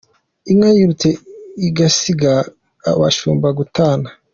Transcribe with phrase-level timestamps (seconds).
[0.51, 1.09] Inka yirutse
[1.67, 2.31] igasiga
[2.91, 4.07] abashumba: Gutana.